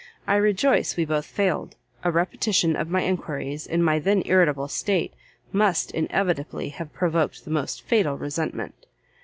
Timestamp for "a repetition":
2.03-2.75